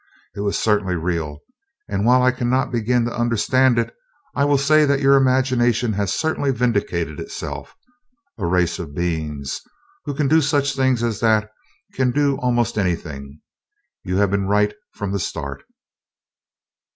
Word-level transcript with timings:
It 0.35 0.39
was 0.39 0.57
certainly 0.57 0.95
real, 0.95 1.41
and 1.87 2.03
while 2.07 2.23
I 2.23 2.31
cannot 2.31 2.71
begin 2.71 3.05
to 3.05 3.15
understand 3.15 3.77
it, 3.77 3.93
I 4.35 4.45
will 4.45 4.57
say 4.57 4.83
that 4.83 4.99
your 4.99 5.13
imagination 5.15 5.93
has 5.93 6.11
certainly 6.11 6.49
vindicated 6.49 7.19
itself. 7.19 7.75
A 8.39 8.47
race 8.47 8.79
of 8.79 8.95
beings, 8.95 9.61
who 10.05 10.15
can 10.15 10.27
do 10.27 10.41
such 10.41 10.75
things 10.75 11.03
as 11.03 11.19
that, 11.19 11.51
can 11.93 12.09
do 12.09 12.37
almost 12.37 12.79
anything 12.79 13.41
you 14.03 14.17
have 14.17 14.31
been 14.31 14.47
right, 14.47 14.73
from 14.91 15.11
the 15.11 15.19
start." 15.19 15.61